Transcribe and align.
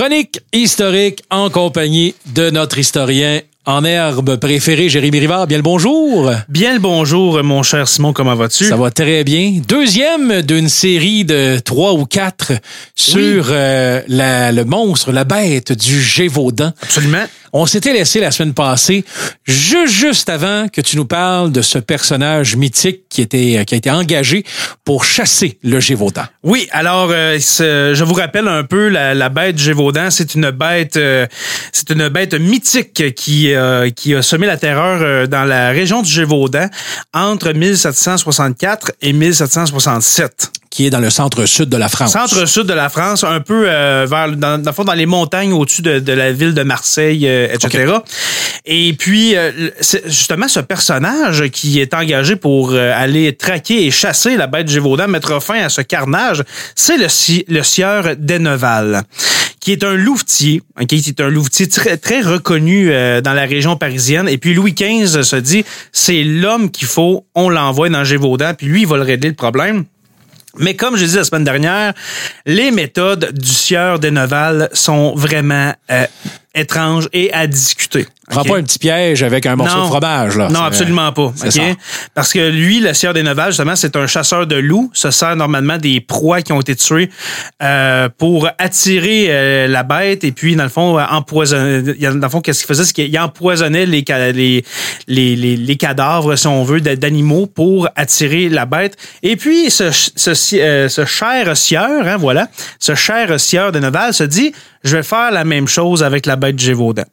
Chronique 0.00 0.40
historique 0.54 1.22
en 1.28 1.50
compagnie 1.50 2.14
de 2.32 2.48
notre 2.48 2.78
historien 2.78 3.42
en 3.66 3.84
herbe 3.84 4.36
préféré, 4.36 4.88
Jérémy 4.88 5.20
Rivard. 5.20 5.46
Bien 5.46 5.58
le 5.58 5.62
bonjour. 5.62 6.32
Bien 6.48 6.72
le 6.72 6.78
bonjour, 6.78 7.44
mon 7.44 7.62
cher 7.62 7.86
Simon, 7.86 8.14
comment 8.14 8.34
vas-tu? 8.34 8.64
Ça 8.64 8.76
va 8.76 8.90
très 8.90 9.24
bien. 9.24 9.60
Deuxième 9.68 10.40
d'une 10.40 10.70
série 10.70 11.26
de 11.26 11.58
trois 11.62 11.92
ou 11.92 12.06
quatre 12.06 12.52
sur 12.96 13.48
euh, 13.50 14.00
la- 14.08 14.52
le 14.52 14.64
monstre, 14.64 15.12
la 15.12 15.24
bête 15.24 15.72
du 15.72 16.00
Gévaudan. 16.00 16.72
Absolument. 16.80 17.26
On 17.52 17.66
s'était 17.66 17.92
laissé 17.92 18.20
la 18.20 18.30
semaine 18.30 18.54
passée, 18.54 19.04
juste, 19.44 20.28
avant 20.28 20.68
que 20.68 20.80
tu 20.80 20.96
nous 20.96 21.04
parles 21.04 21.52
de 21.52 21.62
ce 21.62 21.78
personnage 21.78 22.56
mythique 22.56 23.08
qui, 23.08 23.22
était, 23.22 23.64
qui 23.66 23.74
a 23.74 23.78
été 23.78 23.90
engagé 23.90 24.44
pour 24.84 25.04
chasser 25.04 25.58
le 25.62 25.80
Gévaudan. 25.80 26.24
Oui, 26.42 26.68
alors 26.72 27.10
euh, 27.10 27.38
je 27.38 28.04
vous 28.04 28.14
rappelle 28.14 28.48
un 28.48 28.64
peu 28.64 28.88
la, 28.88 29.28
bête 29.28 29.58
Gévaudan, 29.58 30.10
c'est 30.10 30.34
une 30.34 30.50
bête 30.50 30.96
euh, 30.96 31.26
c'est 31.72 31.90
une 31.90 32.08
bête 32.08 32.34
mythique 32.34 33.14
qui 33.14 33.52
euh, 33.52 33.90
qui 33.90 34.14
a 34.14 34.22
semé 34.22 34.46
la 34.46 34.56
terreur 34.56 35.00
euh, 35.02 35.26
dans 35.26 35.44
la 35.44 35.70
région 35.70 36.02
du 36.02 36.10
Gévaudan 36.10 36.66
entre 37.14 37.52
1764 37.52 38.92
et 39.02 39.12
1767. 39.12 40.59
Qui 40.70 40.86
est 40.86 40.90
dans 40.90 41.00
le 41.00 41.10
centre-sud 41.10 41.68
de 41.68 41.76
la 41.76 41.88
France. 41.88 42.12
Centre-sud 42.12 42.64
de 42.64 42.72
la 42.72 42.88
France, 42.88 43.24
un 43.24 43.40
peu 43.40 43.64
euh, 43.66 44.06
vers 44.08 44.30
dans, 44.36 44.56
dans 44.62 44.70
le 44.70 44.74
fond 44.74 44.84
dans 44.84 44.94
les 44.94 45.06
montagnes 45.06 45.52
au-dessus 45.52 45.82
de, 45.82 45.98
de 45.98 46.12
la 46.12 46.32
ville 46.32 46.54
de 46.54 46.62
Marseille, 46.62 47.26
euh, 47.26 47.48
etc. 47.52 47.92
Et 48.64 48.92
puis 48.92 49.36
euh, 49.36 49.70
justement 50.06 50.46
ce 50.46 50.60
personnage 50.60 51.48
qui 51.48 51.80
est 51.80 51.92
engagé 51.92 52.36
pour 52.36 52.70
euh, 52.72 52.92
aller 52.94 53.34
traquer 53.34 53.84
et 53.84 53.90
chasser 53.90 54.36
la 54.36 54.46
bête 54.46 54.68
Gévaudan, 54.68 55.08
mettre 55.08 55.42
fin 55.42 55.60
à 55.64 55.68
ce 55.68 55.80
carnage, 55.80 56.44
c'est 56.76 56.96
le, 56.96 57.06
le 57.48 57.62
sieur 57.62 58.14
d'Enneval 58.16 59.02
qui 59.60 59.72
est 59.72 59.84
un 59.84 59.94
louvetier, 59.94 60.62
qui 60.88 60.96
est 60.96 61.20
un 61.20 61.28
louvetier 61.28 61.68
très, 61.68 61.98
très 61.98 62.22
reconnu 62.22 62.90
euh, 62.90 63.20
dans 63.20 63.34
la 63.34 63.44
région 63.44 63.76
parisienne. 63.76 64.26
Et 64.28 64.38
puis 64.38 64.54
Louis 64.54 64.72
XV 64.72 65.22
se 65.22 65.36
dit, 65.36 65.64
c'est 65.92 66.24
l'homme 66.24 66.70
qu'il 66.70 66.88
faut, 66.88 67.26
on 67.34 67.50
l'envoie 67.50 67.90
dans 67.90 68.02
Gévaudan, 68.02 68.54
puis 68.54 68.66
lui, 68.66 68.82
il 68.82 68.86
va 68.86 68.96
le 68.96 69.02
régler 69.02 69.28
le 69.28 69.34
problème. 69.34 69.84
Mais 70.58 70.74
comme 70.74 70.96
je 70.96 71.04
disais 71.04 71.18
la 71.18 71.24
semaine 71.24 71.44
dernière, 71.44 71.94
les 72.46 72.70
méthodes 72.70 73.32
du 73.32 73.48
sieur 73.48 73.98
d'Enneval 73.98 74.68
sont 74.72 75.14
vraiment 75.14 75.72
euh, 75.90 76.06
étranges 76.54 77.08
et 77.12 77.32
à 77.32 77.46
discuter. 77.46 78.06
Prends 78.30 78.44
pas 78.44 78.56
un 78.58 78.62
petit 78.62 78.78
piège 78.78 79.22
avec 79.22 79.44
un 79.46 79.56
morceau 79.56 79.76
Non. 79.76 79.82
de 79.84 79.88
fromage. 79.88 80.36
Là. 80.36 80.48
Non, 80.48 80.62
absolument 80.62 81.12
pas. 81.12 81.22
ok? 81.24 81.34
ça. 81.50 81.60
Parce 82.14 82.32
que 82.32 82.48
lui, 82.48 82.80
le 82.80 82.94
sieur 82.94 83.12
des 83.12 83.22
Neval, 83.22 83.48
justement, 83.50 83.76
c'est 83.76 83.96
un 83.96 84.06
chasseur 84.06 84.46
de 84.46 84.56
loups. 84.56 84.90
Se 84.94 85.10
sert 85.10 85.36
normalement 85.36 85.76
des 85.78 86.00
proies 86.00 86.42
qui 86.42 86.52
ont 86.52 86.60
été 86.60 86.74
tuées 86.76 87.10
euh, 87.62 88.08
pour 88.16 88.48
attirer 88.58 89.26
euh, 89.28 89.66
la 89.68 89.82
bête 89.82 90.24
et 90.24 90.32
puis, 90.32 90.56
dans 90.56 90.62
le 90.64 90.68
fond, 90.68 90.98
euh, 90.98 91.04
empoisonner. 91.10 91.82
Dans 91.94 92.10
le 92.22 92.28
fond, 92.28 92.40
qu'est-ce 92.40 92.60
qu'il 92.60 92.68
faisait? 92.68 92.84
C'est 92.84 92.92
qu'il 92.92 93.18
empoisonnait 93.18 93.86
les, 93.86 94.04
les, 94.32 94.64
les, 95.08 95.36
les, 95.36 95.56
les 95.56 95.76
cadavres, 95.76 96.36
si 96.36 96.46
on 96.46 96.62
veut, 96.64 96.80
d'animaux 96.80 97.46
pour 97.46 97.88
attirer 97.96 98.48
la 98.48 98.66
bête. 98.66 98.96
Et 99.22 99.36
puis, 99.36 99.70
ce, 99.70 99.90
ce, 99.90 100.30
euh, 100.56 100.88
ce 100.88 101.04
cher 101.04 101.56
sieur, 101.56 102.06
hein, 102.06 102.16
voilà, 102.16 102.48
ce 102.78 102.94
cher 102.94 103.38
sieur 103.40 103.72
de 103.72 103.78
Neval 103.80 104.14
se 104.14 104.24
dit, 104.24 104.52
je 104.84 104.96
vais 104.96 105.02
faire 105.02 105.30
la 105.30 105.44
même 105.44 105.68
chose 105.68 106.02
avec 106.02 106.26
la 106.26 106.36
bête 106.36 106.58
Gévaudan. 106.58 107.04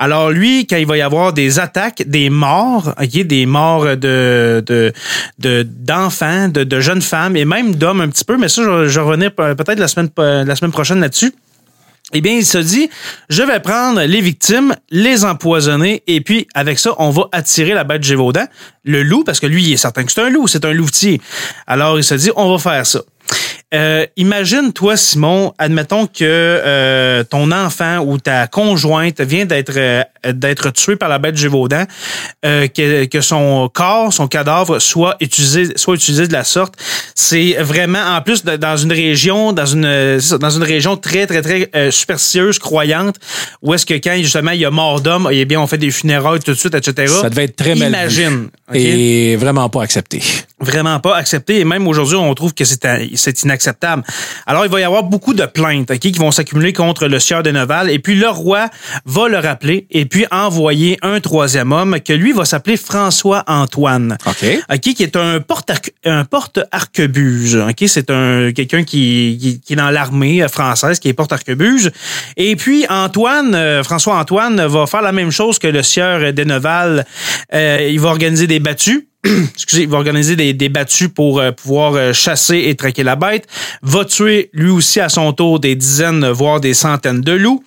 Alors 0.00 0.30
lui, 0.30 0.47
quand 0.68 0.76
il 0.76 0.86
va 0.86 0.96
y 0.96 1.00
avoir 1.02 1.32
des 1.32 1.58
attaques, 1.58 2.02
des 2.06 2.30
morts, 2.30 2.94
des 3.12 3.46
morts 3.46 3.84
de 3.96 4.62
de 4.66 4.92
de- 5.38 5.66
d'enfants, 5.68 6.48
de, 6.48 6.64
de, 6.64 6.80
jeunes 6.80 7.02
femmes 7.02 7.36
et 7.36 7.44
même 7.44 7.74
d'hommes 7.74 8.00
un 8.00 8.08
petit 8.08 8.24
peu, 8.24 8.36
mais 8.36 8.48
ça, 8.48 8.62
je, 8.64 8.88
je 8.88 9.00
revenais 9.00 9.30
pe- 9.30 9.54
peut-être 9.54 9.78
la 9.78 9.88
semaine 9.88 10.10
la 10.18 10.56
semaine 10.56 10.72
prochaine 10.72 11.00
là-dessus. 11.00 11.32
Eh 12.14 12.22
bien, 12.22 12.32
il 12.32 12.46
se 12.46 12.56
dit, 12.56 12.88
je 13.28 13.42
vais 13.42 13.60
prendre 13.60 14.00
les 14.00 14.22
victimes, 14.22 14.74
les 14.90 15.26
empoisonner, 15.26 16.02
et 16.06 16.22
puis 16.22 16.46
avec 16.54 16.78
ça, 16.78 16.94
on 16.98 17.10
va 17.10 17.24
attirer 17.32 17.74
la 17.74 17.84
bête 17.84 18.02
Gévaudan, 18.02 18.46
le 18.84 19.02
loup, 19.02 19.24
parce 19.24 19.40
que 19.40 19.46
lui, 19.46 19.62
il 19.62 19.72
est 19.74 19.76
certain 19.76 20.04
que 20.04 20.12
c'est 20.12 20.22
un 20.22 20.30
loup, 20.30 20.48
c'est 20.48 20.64
un 20.64 20.72
louvetier. 20.72 21.20
Alors, 21.66 21.98
il 21.98 22.04
se 22.04 22.14
dit, 22.14 22.30
on 22.34 22.50
va 22.50 22.58
faire 22.58 22.86
ça. 22.86 23.00
Euh, 23.74 24.06
imagine, 24.16 24.72
toi, 24.72 24.96
Simon, 24.96 25.52
admettons 25.58 26.06
que 26.06 26.22
euh, 26.22 27.22
ton 27.24 27.52
enfant 27.52 27.98
ou 27.98 28.18
ta 28.18 28.46
conjointe 28.46 29.20
vient 29.20 29.44
d'être 29.44 29.76
euh, 29.76 30.02
d'être 30.32 30.70
tué 30.70 30.96
par 30.96 31.10
la 31.10 31.18
bête 31.18 31.36
Gévaudan, 31.36 31.84
euh, 32.46 32.66
que, 32.66 33.04
que 33.04 33.20
son 33.20 33.70
corps, 33.72 34.10
son 34.12 34.26
cadavre 34.26 34.78
soit 34.78 35.16
utilisé, 35.20 35.76
soit 35.76 35.94
utilisé 35.96 36.26
de 36.26 36.32
la 36.32 36.44
sorte. 36.44 36.74
C'est 37.14 37.56
vraiment, 37.60 38.02
en 38.16 38.22
plus, 38.22 38.42
dans 38.42 38.76
une 38.76 38.92
région, 38.92 39.52
dans 39.52 39.66
une 39.66 40.18
dans 40.40 40.50
une 40.50 40.62
région 40.62 40.96
très, 40.96 41.26
très, 41.26 41.42
très 41.42 41.68
euh, 41.76 41.90
superstitieuse, 41.90 42.58
croyante, 42.58 43.16
où 43.60 43.74
est-ce 43.74 43.84
que 43.84 43.94
quand 43.94 44.16
justement 44.16 44.52
il 44.52 44.60
y 44.60 44.64
a 44.64 44.70
mort 44.70 45.02
d'homme, 45.02 45.28
eh 45.30 45.44
bien, 45.44 45.60
on 45.60 45.66
fait 45.66 45.78
des 45.78 45.90
funérailles 45.90 46.40
tout 46.40 46.52
de 46.52 46.58
suite, 46.58 46.74
etc. 46.74 47.12
Ça 47.20 47.28
devait 47.28 47.44
être 47.44 47.56
très 47.56 47.74
mal. 47.74 47.88
Imagine. 47.88 48.48
Et 48.72 49.36
vraiment 49.36 49.68
pas 49.68 49.82
accepté. 49.82 50.22
vraiment 50.60 50.98
pas 51.00 51.16
accepté 51.16 51.60
et 51.60 51.64
même 51.64 51.86
aujourd'hui 51.86 52.16
on 52.16 52.34
trouve 52.34 52.54
que 52.54 52.64
c'est 52.64 52.86
c'est 53.14 53.42
inacceptable. 53.42 53.57
Alors 54.46 54.64
il 54.64 54.70
va 54.70 54.80
y 54.80 54.84
avoir 54.84 55.04
beaucoup 55.04 55.34
de 55.34 55.46
plaintes 55.46 55.90
ok, 55.90 55.98
qui 55.98 56.12
vont 56.12 56.30
s'accumuler 56.30 56.72
contre 56.72 57.06
le 57.06 57.18
sieur 57.18 57.42
de 57.42 57.50
Neval 57.50 57.90
et 57.90 57.98
puis 57.98 58.14
le 58.14 58.28
roi 58.28 58.68
va 59.04 59.28
le 59.28 59.38
rappeler 59.38 59.86
et 59.90 60.04
puis 60.06 60.26
envoyer 60.30 60.98
un 61.02 61.20
troisième 61.20 61.72
homme 61.72 61.98
que 62.00 62.12
lui 62.12 62.32
va 62.32 62.44
s'appeler 62.44 62.76
François 62.76 63.44
Antoine. 63.46 64.16
OK. 64.26 64.44
OK, 64.72 64.80
qui 64.80 65.02
est 65.02 65.16
un 65.16 65.40
porte 65.40 65.70
un 66.04 66.24
porte 66.24 66.60
c'est 67.86 68.10
un 68.10 68.52
quelqu'un 68.52 68.84
qui, 68.84 69.38
qui, 69.40 69.60
qui 69.60 69.72
est 69.72 69.76
dans 69.76 69.90
l'armée 69.90 70.46
française 70.48 70.98
qui 70.98 71.08
est 71.08 71.12
porte 71.12 71.32
arquebuse. 71.32 71.90
Et 72.36 72.56
puis 72.56 72.86
Antoine 72.88 73.54
euh, 73.54 73.82
François 73.82 74.16
Antoine 74.16 74.64
va 74.66 74.86
faire 74.86 75.02
la 75.02 75.12
même 75.12 75.30
chose 75.30 75.58
que 75.58 75.68
le 75.68 75.82
sieur 75.82 76.32
d'Enneval. 76.32 77.06
Euh, 77.54 77.88
il 77.90 78.00
va 78.00 78.08
organiser 78.08 78.46
des 78.46 78.60
battues. 78.60 79.07
Excusez, 79.54 79.82
il 79.82 79.88
va 79.88 79.96
organiser 79.96 80.36
des, 80.36 80.54
des 80.54 80.68
battues 80.68 81.08
pour 81.08 81.40
euh, 81.40 81.50
pouvoir 81.50 81.94
euh, 81.94 82.12
chasser 82.12 82.64
et 82.66 82.76
traquer 82.76 83.02
la 83.02 83.16
bête. 83.16 83.46
Va 83.82 84.04
tuer 84.04 84.48
lui 84.52 84.70
aussi 84.70 85.00
à 85.00 85.08
son 85.08 85.32
tour 85.32 85.58
des 85.58 85.74
dizaines, 85.74 86.28
voire 86.30 86.60
des 86.60 86.74
centaines 86.74 87.20
de 87.20 87.32
loups. 87.32 87.62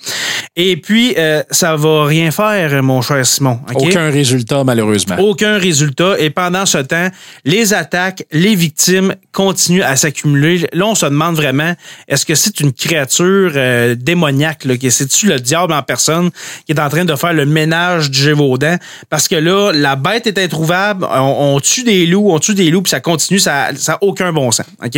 Et 0.58 0.76
puis, 0.76 1.14
euh, 1.18 1.44
ça 1.50 1.78
va 1.78 2.06
rien 2.06 2.30
faire, 2.30 2.84
mon 2.84 3.02
cher 3.02 3.26
Simon. 3.26 3.62
Aucun 3.74 4.10
résultat, 4.10 4.66
malheureusement. 4.66 5.16
Aucun 5.20 5.58
résultat. 5.58 6.16
Et 6.20 6.30
pendant 6.30 6.66
ce 6.66 6.80
temps, 6.80 7.08
les 7.46 7.74
attaques, 7.74 8.26
les 8.34 8.56
victimes 8.56 9.16
continuent 9.32 9.84
à 9.84 9.96
s'accumuler. 9.96 10.68
Là, 10.74 10.88
on 10.88 10.96
se 10.96 11.06
demande 11.06 11.38
vraiment, 11.38 11.74
est-ce 12.10 12.26
que 12.26 12.36
c'est 12.36 12.60
une 12.60 12.74
créature 12.74 13.54
euh, 13.56 13.96
démoniaque? 13.96 14.68
Que 14.82 14.90
c'est-tu 14.90 15.28
le 15.28 15.40
diable 15.40 15.72
en 15.72 15.84
personne 15.84 16.32
qui 16.66 16.74
est 16.74 16.80
en 16.82 16.90
train 16.90 17.06
de 17.06 17.16
faire 17.16 17.34
le 17.34 17.46
ménage 17.46 18.12
du 18.12 18.20
Gévaudan? 18.20 18.76
Parce 19.10 19.30
que 19.30 19.36
là, 19.36 19.72
la 19.74 19.96
bête 19.96 20.28
est 20.28 20.38
introuvable. 20.38 21.08
On, 21.10 21.41
on 21.42 21.60
tue 21.60 21.84
des 21.84 22.06
loups, 22.06 22.32
on 22.32 22.40
tue 22.40 22.54
des 22.54 22.70
loups, 22.70 22.84
puis 22.84 22.92
ça 22.92 23.00
continue, 23.00 23.40
ça 23.40 23.72
n'a 23.72 23.98
aucun 24.02 24.32
bon 24.32 24.52
sens. 24.52 24.68
OK? 24.84 24.98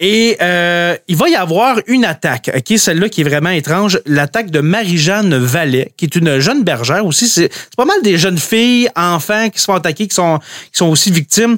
Et 0.00 0.36
euh, 0.42 0.96
il 1.08 1.16
va 1.16 1.28
y 1.28 1.34
avoir 1.34 1.78
une 1.86 2.04
attaque, 2.04 2.50
OK? 2.54 2.76
Celle-là 2.76 3.08
qui 3.08 3.22
est 3.22 3.24
vraiment 3.24 3.50
étrange, 3.50 4.00
l'attaque 4.06 4.50
de 4.50 4.60
Marie-Jeanne 4.60 5.36
Vallet, 5.36 5.92
qui 5.96 6.04
est 6.04 6.16
une 6.16 6.40
jeune 6.40 6.64
bergère 6.64 7.06
aussi. 7.06 7.28
C'est 7.28 7.50
pas 7.76 7.84
mal 7.84 8.02
des 8.02 8.18
jeunes 8.18 8.38
filles, 8.38 8.90
enfants 8.96 9.48
qui 9.48 9.60
se 9.60 9.64
font 9.64 9.80
qui 9.80 10.08
sont, 10.10 10.38
qui 10.72 10.78
sont 10.78 10.88
aussi 10.88 11.10
victimes. 11.10 11.56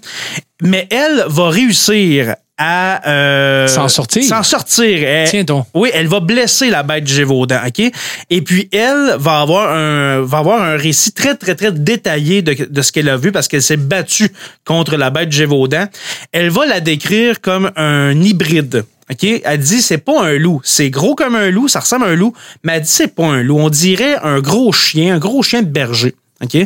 Mais 0.63 0.87
elle 0.91 1.25
va 1.27 1.49
réussir 1.49 2.37
à 2.59 3.07
euh, 3.09 3.67
S'en 3.69 3.89
sortir. 3.89 4.23
S'en 4.25 4.43
sortir. 4.43 5.07
Elle- 5.07 5.29
Tiens 5.29 5.45
donc. 5.45 5.67
oui, 5.75 5.91
elle 5.93 6.09
va 6.09 6.21
blesser 6.21 6.71
la 6.71 6.83
bête 6.83 7.07
Gévaudan, 7.07 7.61
OK? 7.67 7.83
Et 8.31 8.43
puis, 8.43 8.69
elle 8.73 9.17
va 9.19 9.41
avoir 9.41 9.75
un, 9.77 10.23
va 10.23 10.39
avoir 10.39 10.63
un 10.63 10.77
récit 10.77 11.13
très, 11.13 11.35
très, 11.35 11.55
très 11.55 11.73
détaillé 11.73 12.43
de, 12.43 12.67
de 12.69 12.83
ce 12.83 12.93
qu'elle 12.93 13.09
a 13.09 13.17
vu 13.17 13.31
parce 13.33 13.47
qu'elle 13.49 13.63
s'est 13.63 13.77
battue 13.77 14.31
contre 14.65 14.97
la 14.97 15.11
bête 15.11 15.33
Gévaudan. 15.33 15.87
Elle 16.33 16.51
va 16.51 16.65
la 16.67 16.81
décrire 16.81 17.41
comme 17.41 17.71
un 17.77 18.13
hybride. 18.21 18.85
OK? 19.11 19.25
Elle 19.45 19.61
dit 19.61 19.83
c'est 19.83 19.99
pas 19.99 20.25
un 20.25 20.33
loup. 20.39 20.61
C'est 20.65 20.91
gros 20.91 21.15
comme 21.15 21.37
un 21.37 21.51
loup, 21.51 21.69
ça 21.69 21.81
ressemble 21.81 22.07
à 22.07 22.09
un 22.09 22.15
loup, 22.17 22.33
mais 22.65 22.73
elle 22.77 22.83
dit 22.83 22.89
c'est 22.89 23.15
pas 23.15 23.25
un 23.27 23.43
loup. 23.43 23.59
On 23.59 23.69
dirait 23.71 24.17
un 24.23 24.41
gros 24.41 24.73
chien, 24.73 25.15
un 25.15 25.19
gros 25.19 25.43
chien 25.43 25.63
de 25.63 25.69
berger. 25.69 26.15
OK? 26.43 26.57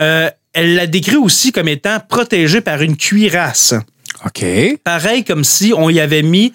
Euh, 0.00 0.30
elle 0.52 0.74
la 0.74 0.86
décrit 0.86 1.16
aussi 1.16 1.50
comme 1.52 1.68
étant 1.68 1.98
protégée 2.08 2.60
par 2.60 2.82
une 2.82 2.96
cuirasse 2.96 3.74
OK. 4.26 4.44
pareil 4.84 5.24
comme 5.24 5.44
si 5.44 5.72
on 5.74 5.88
y 5.88 5.98
avait 5.98 6.22
mis 6.22 6.52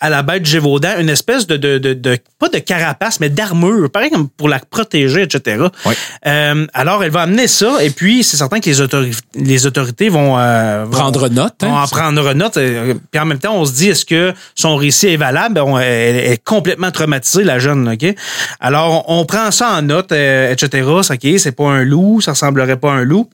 à 0.00 0.10
la 0.10 0.22
bête 0.22 0.44
Gévaudan 0.44 0.98
une 0.98 1.08
espèce 1.08 1.46
de, 1.46 1.56
de, 1.56 1.78
de, 1.78 1.94
de- 1.94 2.18
pas 2.38 2.48
de 2.50 2.58
carapace, 2.58 3.20
mais 3.20 3.30
d'armure, 3.30 3.90
pareil 3.90 4.10
comme 4.10 4.28
pour 4.28 4.50
la 4.50 4.58
protéger, 4.58 5.22
etc. 5.22 5.64
Oui. 5.86 5.94
Euh, 6.26 6.66
alors, 6.74 7.02
elle 7.04 7.10
va 7.10 7.22
amener 7.22 7.46
ça, 7.48 7.82
et 7.82 7.88
puis 7.88 8.22
c'est 8.22 8.36
certain 8.36 8.60
que 8.60 8.68
les, 8.68 8.82
autori- 8.82 9.18
les 9.34 9.64
autorités 9.66 10.10
vont, 10.10 10.38
euh, 10.38 10.84
vont- 10.84 10.90
Prendre 10.90 11.28
note. 11.30 11.54
hein. 11.62 11.68
vont 11.68 11.76
en 11.78 11.86
prendre 11.86 12.34
note. 12.34 12.56
euh, 12.58 12.92
Puis 13.10 13.18
en 13.20 13.24
même 13.24 13.38
temps, 13.38 13.54
on 13.54 13.64
se 13.64 13.72
dit, 13.72 13.88
est-ce 13.88 14.04
que 14.04 14.34
son 14.54 14.76
récit 14.76 15.08
est 15.08 15.16
valable? 15.16 15.58
On- 15.60 15.78
elle 15.78 16.16
est 16.16 16.44
complètement 16.44 16.90
traumatisée, 16.90 17.44
la 17.44 17.58
jeune. 17.58 17.88
OK? 17.88 18.14
Alors, 18.60 19.04
on 19.08 19.24
prend 19.24 19.50
ça 19.50 19.70
en 19.78 19.80
note, 19.82 20.12
euh, 20.12 20.52
etc. 20.52 20.86
Ça, 21.02 21.14
OK, 21.14 21.26
c'est 21.38 21.52
pas 21.56 21.64
un 21.70 21.82
loup, 21.84 22.20
ça 22.20 22.32
ressemblerait 22.32 22.76
pas 22.76 22.90
à 22.92 22.96
un 22.96 23.04
loup. 23.04 23.30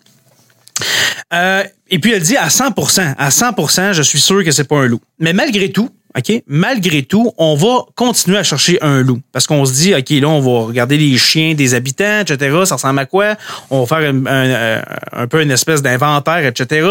Euh, 1.33 1.63
et 1.91 1.99
puis 1.99 2.13
elle 2.13 2.23
dit 2.23 2.37
à 2.37 2.49
100%, 2.49 3.15
à 3.19 3.29
100%, 3.31 3.93
je 3.93 4.03
suis 4.03 4.21
sûr 4.21 4.45
que 4.45 4.51
c'est 4.51 4.65
pas 4.65 4.77
un 4.79 4.87
loup. 4.87 5.01
Mais 5.19 5.33
malgré 5.33 5.71
tout, 5.71 5.89
OK? 6.17 6.43
Malgré 6.47 7.03
tout, 7.05 7.33
on 7.39 7.55
va 7.55 7.87
continuer 7.95 8.37
à 8.37 8.43
chercher 8.43 8.79
un 8.83 9.01
loup. 9.03 9.21
Parce 9.33 9.47
qu'on 9.47 9.65
se 9.65 9.73
dit, 9.73 9.95
OK, 9.95 10.11
là, 10.11 10.29
on 10.29 10.41
va 10.41 10.67
regarder 10.67 10.99
les 10.99 11.17
chiens 11.17 11.55
des 11.55 11.73
habitants, 11.73 12.21
etc. 12.21 12.55
Ça 12.67 12.75
ressemble 12.75 12.99
à 12.99 13.07
quoi? 13.07 13.37
On 13.71 13.85
va 13.85 13.87
faire 13.99 14.13
un, 14.13 14.27
un- 14.27 14.83
un 15.13 15.27
peu 15.27 15.41
une 15.43 15.51
espèce 15.51 15.81
d'inventaire, 15.81 16.45
etc. 16.45 16.87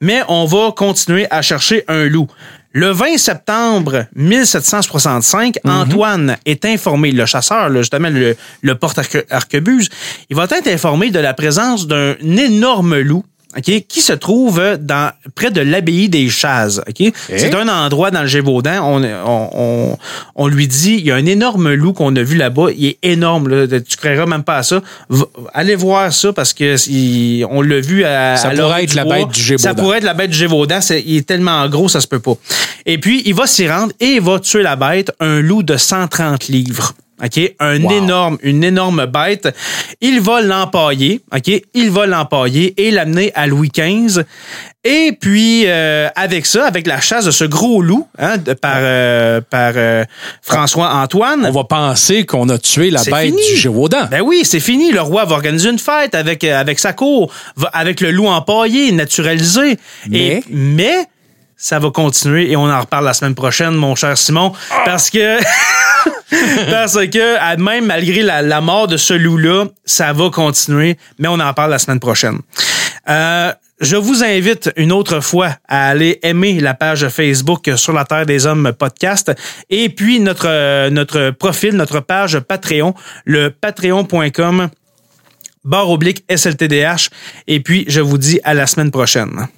Mais 0.00 0.22
on 0.26 0.44
va 0.46 0.72
continuer 0.72 1.28
à 1.30 1.40
chercher 1.40 1.84
un 1.86 2.06
loup. 2.06 2.26
Le 2.72 2.90
20 2.90 3.16
septembre 3.18 4.06
1765, 4.16 5.58
Antoine 5.64 6.36
est 6.44 6.64
informé, 6.64 7.12
le 7.12 7.24
chasseur, 7.26 7.72
justement 7.72 8.08
le, 8.10 8.36
le 8.62 8.74
porte-arquebuse, 8.74 9.88
il 10.30 10.34
va 10.36 10.48
être 10.50 10.66
informé 10.66 11.10
de 11.12 11.20
la 11.20 11.34
présence 11.34 11.86
d'un 11.86 12.16
énorme 12.20 12.98
loup 12.98 13.24
OK, 13.56 13.86
qui 13.88 14.00
se 14.00 14.12
trouve 14.12 14.60
dans 14.80 15.10
près 15.34 15.50
de 15.50 15.60
l'abbaye 15.60 16.08
des 16.08 16.28
Chazes. 16.28 16.82
OK? 16.88 17.12
C'est 17.28 17.54
un 17.54 17.68
endroit 17.68 18.10
dans 18.10 18.22
le 18.22 18.26
Gévaudan. 18.26 18.80
On, 18.82 19.02
on, 19.04 19.50
on, 19.54 19.98
on 20.34 20.46
lui 20.48 20.66
dit 20.68 20.96
il 20.98 21.06
y 21.06 21.10
a 21.12 21.14
un 21.16 21.26
énorme 21.26 21.72
loup 21.72 21.92
qu'on 21.92 22.14
a 22.16 22.22
vu 22.22 22.36
là-bas. 22.36 22.68
Il 22.76 22.86
est 22.86 22.98
énorme. 23.02 23.48
Là. 23.48 23.66
Tu 23.80 23.96
croiras 23.96 24.26
même 24.26 24.42
pas 24.44 24.58
à 24.58 24.62
ça. 24.62 24.82
Va- 25.08 25.26
allez 25.52 25.74
voir 25.76 26.12
ça 26.12 26.32
parce 26.32 26.52
que 26.52 26.74
il- 26.90 27.44
on 27.50 27.62
l'a 27.62 27.80
vu 27.80 28.04
à. 28.04 28.36
Ça 28.36 28.48
à 28.48 28.54
pourrait 28.54 28.84
être 28.84 28.94
la 28.94 29.04
bois. 29.04 29.16
bête 29.18 29.28
du 29.28 29.40
Gévaudan. 29.40 29.62
Ça 29.62 29.74
pourrait 29.74 29.98
être 29.98 30.04
la 30.04 30.14
bête 30.14 30.30
du 30.30 30.38
Gévaudan. 30.38 30.80
Il 31.04 31.16
est 31.18 31.26
tellement 31.26 31.68
gros, 31.68 31.88
ça 31.88 32.00
se 32.00 32.06
peut 32.08 32.18
pas. 32.20 32.34
Et 32.86 32.98
puis, 32.98 33.22
il 33.24 33.34
va 33.34 33.46
s'y 33.46 33.68
rendre 33.68 33.92
et 34.00 34.14
il 34.16 34.20
va 34.20 34.38
tuer 34.40 34.62
la 34.62 34.76
bête, 34.76 35.12
un 35.20 35.40
loup 35.40 35.62
de 35.62 35.76
130 35.76 36.48
livres. 36.48 36.94
OK? 37.22 37.54
Un 37.60 37.80
Wow. 37.82 37.90
énorme, 37.92 38.38
une 38.42 38.64
énorme 38.64 39.06
bête. 39.06 39.48
Il 40.00 40.20
va 40.20 40.40
l'empailler. 40.42 41.20
OK? 41.34 41.62
Il 41.74 41.90
va 41.90 42.06
l'empailler 42.06 42.74
et 42.76 42.90
l'amener 42.90 43.30
à 43.34 43.46
Louis 43.46 43.70
XV. 43.72 44.22
Et 44.82 45.16
puis, 45.18 45.62
euh, 45.66 46.08
avec 46.16 46.44
ça, 46.44 46.66
avec 46.66 46.86
la 46.86 47.00
chasse 47.00 47.24
de 47.24 47.30
ce 47.30 47.44
gros 47.44 47.80
loup, 47.82 48.06
hein, 48.18 48.36
de- 48.36 48.52
par, 48.52 48.76
euh, 48.78 49.40
par 49.48 49.72
euh, 49.76 50.04
François-Antoine. 50.42 51.46
On 51.46 51.52
va 51.52 51.64
penser 51.64 52.26
qu'on 52.26 52.48
a 52.48 52.58
tué 52.58 52.90
la 52.90 53.02
bête 53.02 53.26
fini. 53.26 53.46
du 53.48 53.56
Gévaudan. 53.56 54.06
Ben 54.10 54.20
oui, 54.20 54.42
c'est 54.44 54.60
fini. 54.60 54.90
Le 54.92 55.00
roi 55.00 55.24
va 55.24 55.34
organiser 55.36 55.70
une 55.70 55.78
fête 55.78 56.14
avec, 56.14 56.42
avec 56.44 56.78
sa 56.78 56.92
cour, 56.92 57.32
avec 57.72 58.00
le 58.00 58.10
loup 58.10 58.26
empaillé, 58.26 58.92
naturalisé. 58.92 59.78
Mais? 60.08 60.18
Et, 60.18 60.44
mais? 60.50 61.06
Ça 61.56 61.78
va 61.78 61.90
continuer 61.90 62.50
et 62.50 62.56
on 62.56 62.64
en 62.70 62.80
reparle 62.80 63.04
la 63.04 63.14
semaine 63.14 63.34
prochaine, 63.36 63.70
mon 63.74 63.94
cher 63.94 64.18
Simon, 64.18 64.52
parce 64.84 65.08
que 65.08 65.38
parce 66.70 66.94
que 67.06 67.56
même 67.56 67.86
malgré 67.86 68.22
la, 68.22 68.60
mort 68.60 68.88
de 68.88 68.96
ce 68.96 69.14
loup-là, 69.14 69.66
ça 69.84 70.12
va 70.12 70.30
continuer, 70.30 70.96
mais 71.18 71.28
on 71.28 71.40
en 71.40 71.52
parle 71.54 71.70
la 71.70 71.78
semaine 71.78 72.00
prochaine. 72.00 72.38
Euh, 73.08 73.52
je 73.80 73.96
vous 73.96 74.22
invite 74.22 74.70
une 74.76 74.92
autre 74.92 75.20
fois 75.20 75.56
à 75.68 75.88
aller 75.88 76.20
aimer 76.22 76.60
la 76.60 76.74
page 76.74 77.08
Facebook 77.08 77.70
sur 77.76 77.92
la 77.92 78.04
Terre 78.04 78.24
des 78.24 78.46
Hommes 78.46 78.72
podcast 78.78 79.32
et 79.68 79.88
puis 79.88 80.20
notre, 80.20 80.88
notre 80.90 81.30
profil, 81.30 81.74
notre 81.74 82.00
page 82.00 82.38
Patreon, 82.38 82.94
le 83.24 83.50
patreon.com 83.50 84.70
barre 85.64 85.90
oblique 85.90 86.24
SLTDH. 86.28 87.10
Et 87.46 87.60
puis, 87.60 87.84
je 87.88 88.00
vous 88.00 88.18
dis 88.18 88.40
à 88.44 88.54
la 88.54 88.66
semaine 88.66 88.90
prochaine. 88.90 89.48